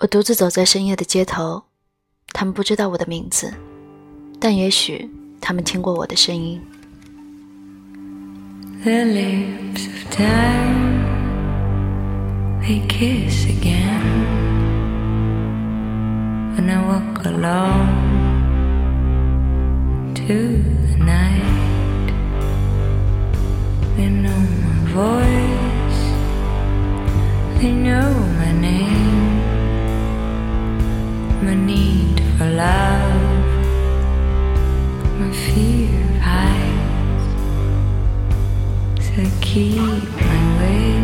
[0.00, 1.62] 我独自走在深夜的街头，
[2.32, 3.52] 他们不知道我的名字，
[4.40, 5.10] 但也许
[5.42, 6.58] 他们听过我的声音。
[20.98, 21.60] my
[31.54, 33.44] need for love,
[35.18, 37.26] my fear of heights.
[39.06, 40.99] So keep my weight,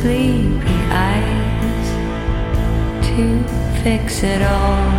[0.00, 1.88] Sleepy eyes
[3.08, 3.44] to
[3.82, 4.92] fix it all.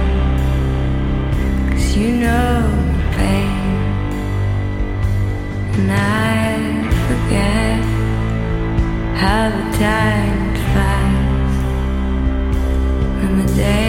[1.70, 2.60] Cause you know
[3.16, 3.80] pain.
[5.76, 6.60] And I
[7.08, 7.82] forget
[9.22, 11.56] how the time flies
[13.22, 13.89] when the day's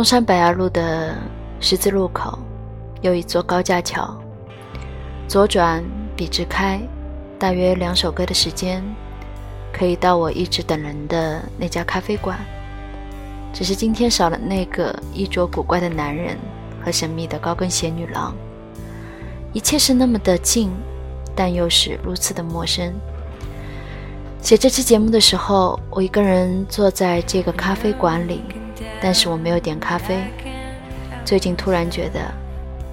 [0.00, 1.14] 中山北二路的
[1.60, 2.38] 十字路口。
[3.02, 4.18] 有一座高架桥，
[5.28, 5.84] 左转
[6.16, 6.80] 笔直开，
[7.38, 8.82] 大约两首歌的时间，
[9.70, 12.38] 可以到我一直等人的那家咖啡馆。
[13.52, 16.34] 只是今天少了那个衣着古怪的男人
[16.82, 18.34] 和神秘的高跟鞋女郎。
[19.52, 20.70] 一切是那么的近，
[21.36, 22.90] 但又是如此的陌生。
[24.40, 28.42] 写这期节目的时候，我一个人坐在这个咖啡馆里，
[29.00, 30.22] 但是我没有点咖啡。
[31.24, 32.20] 最近突然觉得。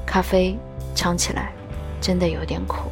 [0.08, 0.58] 咖啡
[0.96, 1.52] 尝起来
[2.00, 2.90] 真的有点苦。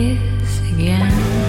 [0.00, 1.39] kiss again.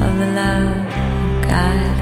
[0.00, 0.86] Of love
[1.42, 1.98] God.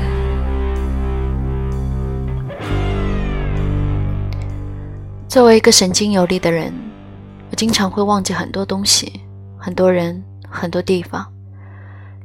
[5.28, 6.72] 作为一个神经有力的人，
[7.50, 9.20] 我经常会忘记很多东西、
[9.58, 11.26] 很多人、很多地方。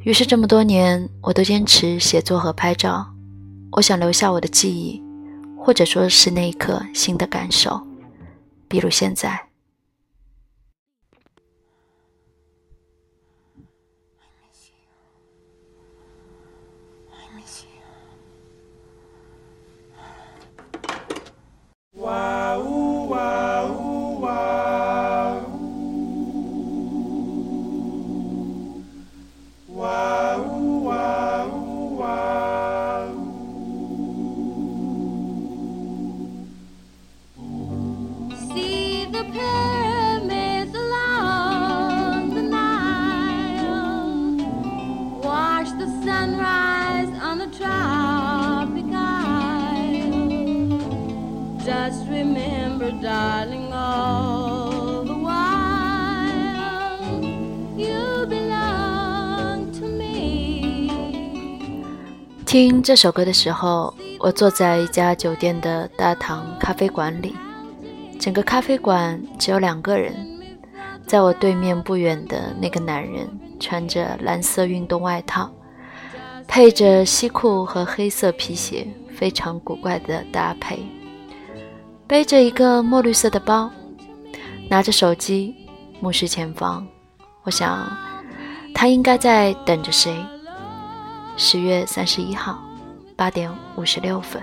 [0.03, 3.05] 于是这么多年，我都坚持写作和拍照。
[3.71, 5.01] 我想留下我的记忆，
[5.57, 7.79] 或者说是那一刻新的感受，
[8.67, 9.50] 比如现在。
[62.51, 67.33] 听这首歌的时候，我坐在一家酒店的大堂咖啡馆里，
[68.19, 70.13] 整个咖啡馆只有两个人。
[71.07, 73.25] 在我对面不远的那个男人
[73.57, 75.49] 穿着蓝色运动外套，
[76.45, 80.79] 配着西裤和黑色皮鞋，非常古怪的搭配，
[82.05, 83.71] 背着一个墨绿色的包，
[84.69, 85.55] 拿着手机，
[86.01, 86.85] 目视前方。
[87.43, 87.89] 我想，
[88.75, 90.13] 他应该在等着谁。
[91.37, 92.59] 十月三十一号，
[93.15, 94.41] 八点五十六分。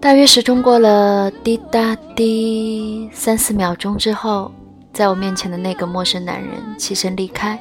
[0.00, 4.52] 大约时钟过了滴答滴三四秒钟之后，
[4.92, 7.58] 在我面前的那个陌生男人起身离开，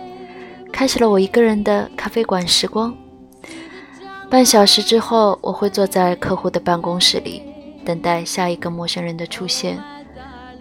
[0.71, 2.93] 开始了我一个人的咖啡馆时光。
[4.33, 7.43] 半小时之后，我会坐在客户的办公室里，
[7.85, 9.79] 等待下一个陌生人的出现。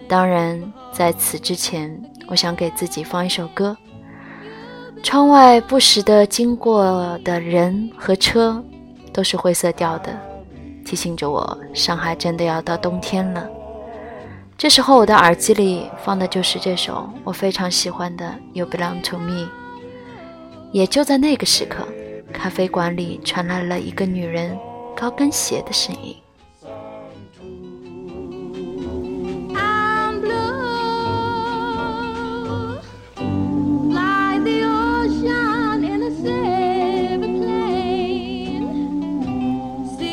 [0.06, 3.74] 当然，在此之前，我想给自己放一首歌。
[5.02, 8.62] 窗外不时的经过的人和车，
[9.10, 10.14] 都是灰色调的。
[10.84, 13.48] 提醒着我，上海真的要到冬天了。
[14.58, 19.44] 这时候，我的耳机里放的就是这首我非常喜欢的《You Belong to Me》。
[20.72, 21.88] 也就在那个时刻，
[22.32, 24.58] 咖啡馆里传来了一个女人
[24.96, 26.16] 高跟鞋的声音。
[29.54, 30.32] I'm blue,
[33.90, 37.72] like the ocean in a silver plain.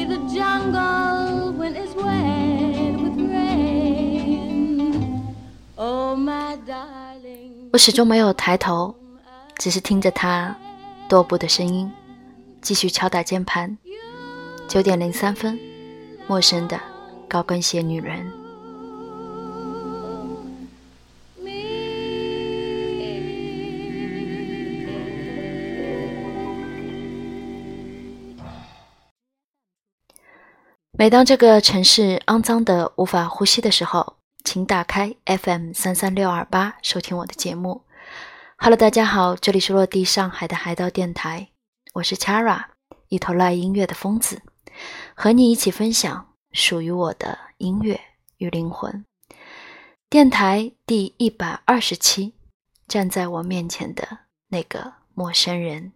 [0.08, 4.94] The jungle when it's wet with rain.
[5.76, 7.70] Oh, my darling.
[7.72, 8.96] 我始终没有抬头，
[9.58, 10.56] 只是听着她
[11.08, 11.92] 踱步的声音，
[12.62, 13.78] 继续敲打键盘。
[14.68, 15.60] 九点零三分，
[16.28, 16.80] 陌生的
[17.28, 18.32] 高跟鞋女人。
[30.92, 37.84] 每当这个城市肮脏的无法呼吸的时候，请打开 FM 三三六二八收听我的节目。
[38.58, 41.49] Hello，大家好，这里是落地上海的海盗电台，
[41.94, 42.66] 我是 Chara，
[43.08, 44.44] 一头赖音乐的疯子，
[45.16, 48.00] 和你一起分享属于我的音乐
[48.38, 49.04] 与灵魂。
[50.08, 52.34] 电台第一百二十期，
[52.88, 54.20] 站在我面前的
[54.50, 55.94] 那个陌生人。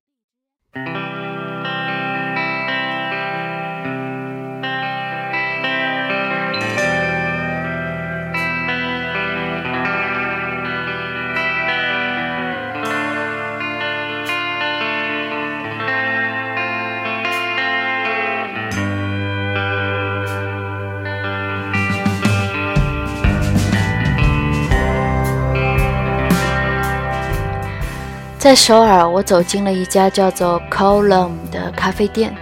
[28.43, 32.35] 在首尔，我走进了一家叫做 Column 的咖啡店，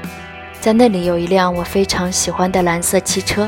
[0.60, 3.48] 在那里有一辆我非常喜欢的蓝色汽车。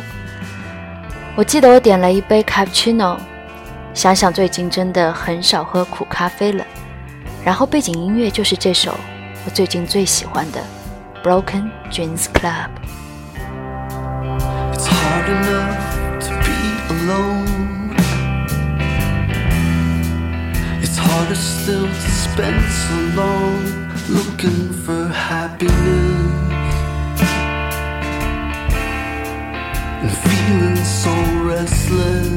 [1.36, 3.18] 我记得我点了一杯 cappuccino，
[3.96, 6.64] 想想最近真的很少喝苦咖啡了。
[7.44, 8.94] 然后背景音乐就是这首
[9.46, 10.62] 我最近最喜欢的
[11.28, 12.70] 《Broken Dreams Club》。
[21.14, 23.62] Harder still to spend so long
[24.18, 27.22] looking for happiness
[30.02, 31.14] and feeling so
[31.50, 32.32] restless.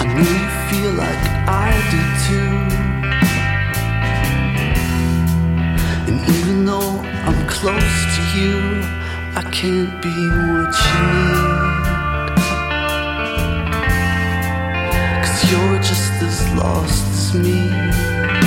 [0.00, 1.22] I know you feel like
[1.66, 2.54] I do too.
[6.08, 6.94] And even though
[7.28, 8.56] I'm close to you,
[9.40, 10.14] I can't be
[10.52, 11.02] what you
[11.42, 11.49] need.
[15.50, 18.39] You're just as lost as me.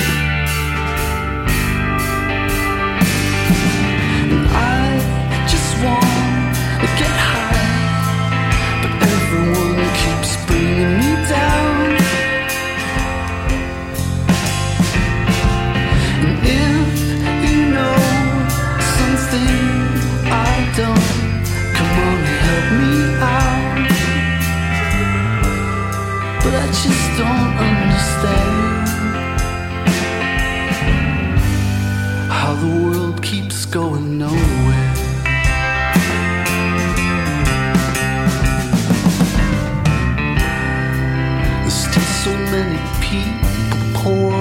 [27.23, 28.87] Don't understand
[32.29, 34.93] how the world keeps going nowhere.
[41.61, 43.49] There's still so many people
[44.01, 44.33] poor.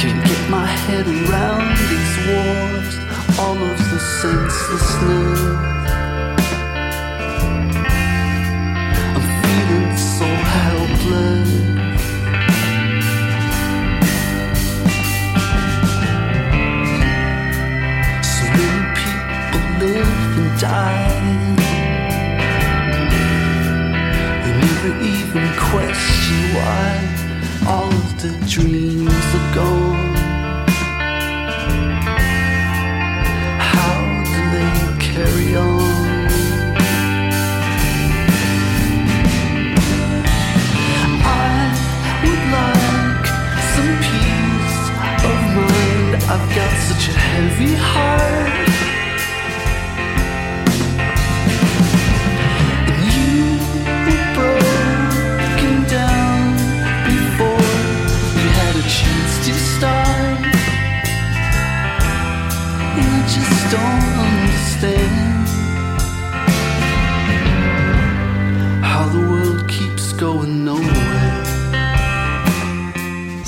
[0.00, 2.92] Can't get my head around these wars,
[3.38, 5.75] all of the senselessness.
[33.58, 33.98] How
[34.32, 36.28] do they carry on?
[41.24, 41.60] I
[42.22, 43.26] would like
[43.72, 44.82] some peace
[45.30, 46.12] of mind.
[46.32, 48.45] I've got such a heavy heart.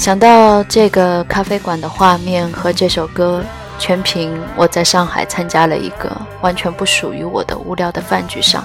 [0.09, 3.45] 想到这个咖啡馆的画面和这首歌，
[3.79, 6.11] 全凭我在上海参加了一个
[6.41, 8.65] 完全不属于我的无聊的饭局上。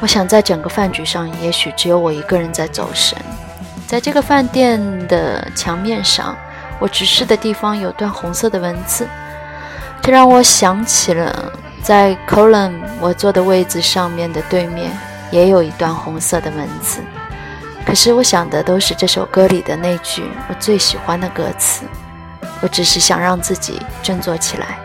[0.00, 3.16] 我想在整个饭局上，也许只有我一个人在走神。
[3.86, 6.36] 在这个饭店的墙面上，
[6.80, 9.06] 我直视的地方有段红色的文字，
[10.02, 11.52] 这让我想起了
[11.84, 14.90] 在 Column 我坐的位置上面的对面
[15.30, 17.00] 也有一段红色的文字。
[17.84, 21.84] 可是我想的都是这首歌里的那句我最喜欢的歌词。
[22.62, 24.78] 我只是想让自己振作起来，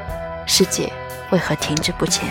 [0.45, 0.91] 世界
[1.29, 2.27] 为何停滞不前？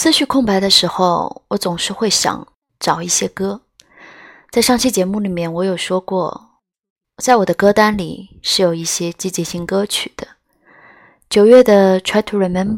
[0.00, 2.46] 思绪空白的时候，我总是会想
[2.78, 3.62] 找一些歌。
[4.52, 6.60] 在上期节目里面，我有说过，
[7.20, 10.28] 在我的歌单里是有一些季节性歌曲的。
[11.28, 12.76] 九月的《Try to Remember》，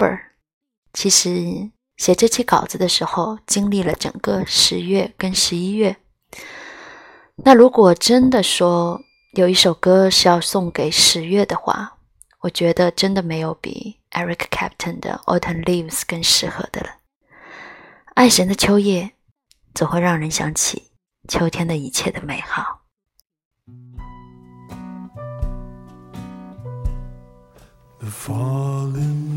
[0.94, 5.94] 其实写这期稿子的时候，经历了整个十月跟十一月。
[7.44, 8.98] 那如果真的说
[9.34, 11.98] 有一首歌是要送给十月的话，
[12.40, 16.94] 我觉得真的没有比 Eric Clapton 的《Autumn Leaves》更适合的了。
[18.20, 19.12] 爱神的秋夜，
[19.72, 20.90] 总会让人想起
[21.26, 22.82] 秋天的一切的美好。
[28.02, 29.29] Fallen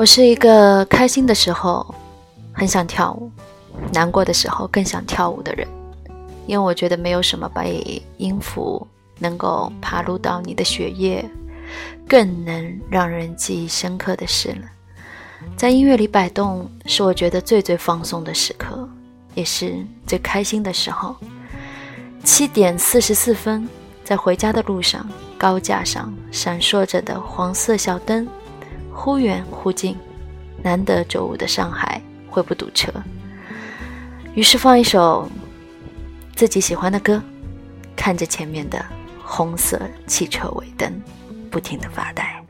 [0.00, 1.94] 我是一个开心的时候
[2.54, 3.30] 很想跳舞，
[3.92, 5.68] 难过的时候更想跳舞的人，
[6.46, 8.86] 因为我觉得没有什么比音符
[9.18, 11.22] 能够爬入到你的血液，
[12.08, 14.62] 更能让人记忆深刻的事了。
[15.54, 18.88] 在音乐里摆动，是我觉得最最放松的时刻，
[19.34, 21.14] 也是最开心的时候。
[22.24, 23.68] 七点四十四分，
[24.02, 28.26] 在回家的路上，高架上闪烁着的黄色小灯，
[29.02, 29.96] 忽远忽近。
[30.62, 32.92] 难得周五的上海会不堵车，
[34.34, 35.26] 于是放一首
[36.36, 37.22] 自己喜欢的歌，
[37.96, 38.84] 看着前面的
[39.24, 40.92] 红色汽车尾灯，
[41.50, 42.44] 不停的发呆。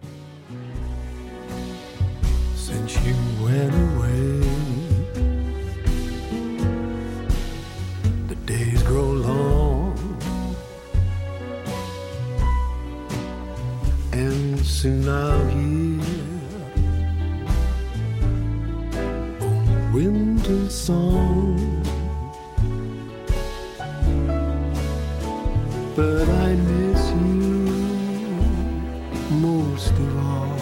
[14.80, 15.49] Soon I'll
[20.50, 21.82] winter song.
[25.96, 27.66] But I miss you
[29.30, 30.56] most of all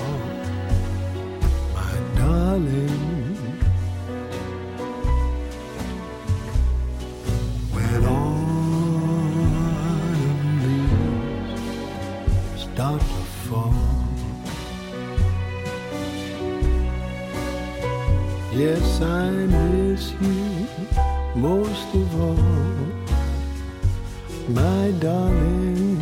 [1.75, 3.37] my darling.
[7.73, 9.43] When autumn
[10.65, 13.07] leaves start to
[13.47, 14.18] fall,
[18.58, 20.68] yes, I miss you
[21.36, 22.38] most of all,
[24.50, 26.00] my darling.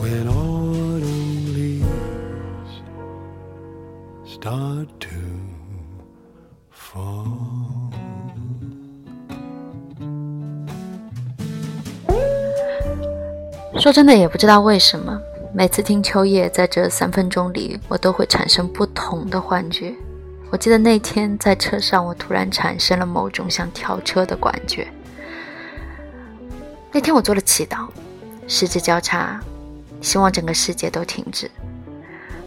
[0.00, 2.82] when autumn leaves
[4.24, 5.08] start to
[6.70, 7.90] fall.
[13.78, 15.20] 说真的，也不知道为什么，
[15.55, 19.93] 每次听秋叶，在这三分钟里，我都会产生不同的幻觉。
[20.49, 24.87] 我记得那天在车上，我突然产生了某种想跳车的感觉。
[26.91, 27.87] 那天我做了祈祷，
[28.47, 29.39] 十指交叉，
[30.01, 31.49] 希望整个世界都停止。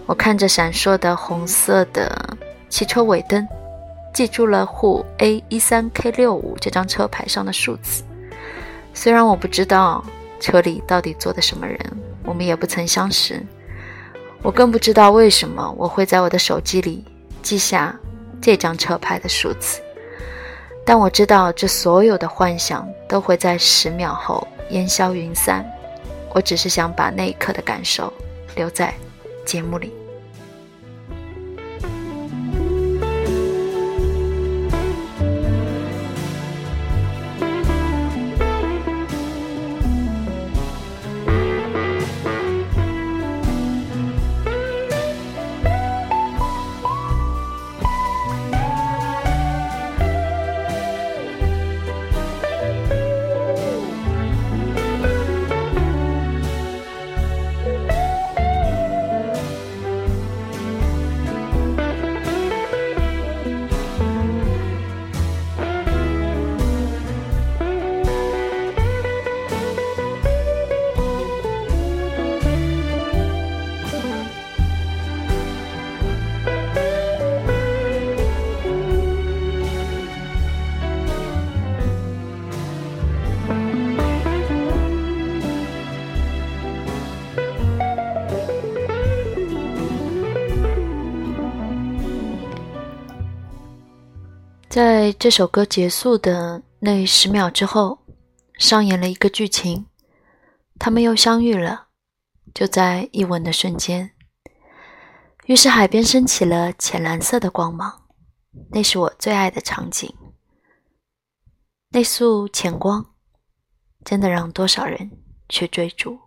[0.05, 2.37] 我看着闪烁的红色的
[2.69, 3.47] 汽车尾灯，
[4.13, 8.03] 记住了沪 A 一三 K 六五这张车牌上的数字。
[8.93, 10.05] 虽然我不知道
[10.41, 11.79] 车里到底坐的什么人，
[12.27, 13.41] 我们也不曾相识，
[14.43, 17.05] 我更不知道为什么我会在我的手机里
[17.41, 17.99] 记下
[18.43, 19.81] 这张车牌的数字。
[20.85, 25.65] 但我知道，这所有的幻想都会在十秒后烟消云散。
[26.35, 28.13] 我只是想把那一刻的感受
[28.55, 28.93] 留在
[29.45, 29.93] 节目里。
[94.77, 97.99] 在这首歌结束的那十秒之后，
[98.59, 99.87] 上演了一个剧情，
[100.79, 101.87] 他们又相遇了，
[102.53, 104.11] 就在一吻的瞬间。
[105.47, 108.03] 于是海边升起了浅蓝色的光芒，
[108.73, 110.15] 那是我最爱的场景。
[111.93, 113.15] 那束浅光，
[114.05, 115.11] 真的让多少人
[115.49, 116.19] 去追逐。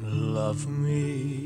[0.00, 1.45] Love me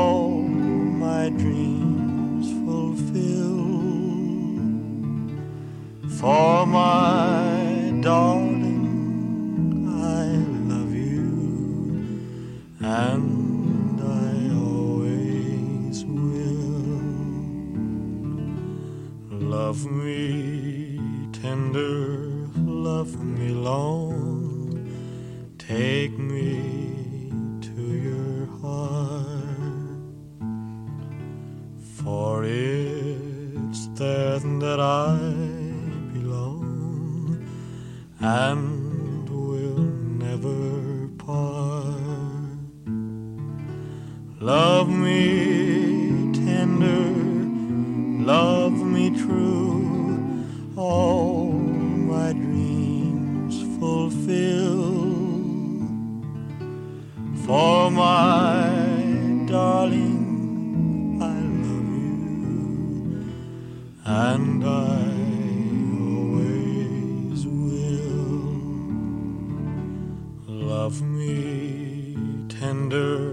[70.91, 72.17] Love me
[72.49, 73.31] tender,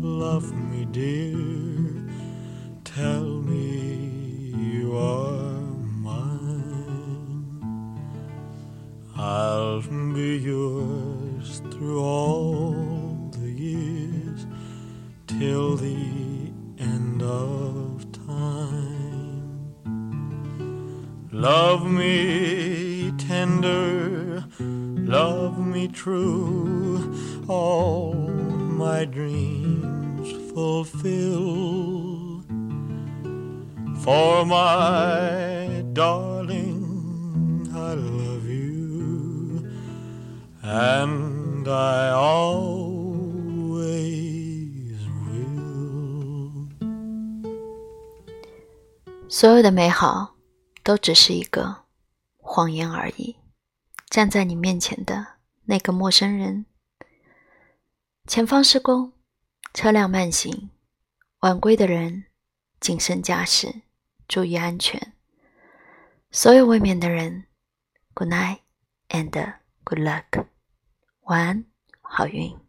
[0.00, 1.83] love me dear,
[40.64, 42.96] and I always
[45.26, 46.68] will.
[49.28, 50.36] 所有的美好，
[50.82, 51.84] 都只是一个
[52.38, 53.36] 谎言而已。
[54.08, 56.64] 站在你面前的那个陌生人，
[58.26, 59.12] 前方施工，
[59.74, 60.70] 车辆慢行，
[61.40, 62.24] 晚归的人
[62.80, 63.82] 谨慎驾驶，
[64.26, 65.12] 注意安全。
[66.30, 67.44] 所有未眠的人
[68.14, 68.60] ，Good night
[69.10, 70.46] and good luck，
[71.24, 71.64] 晚安，
[72.02, 72.63] 好运。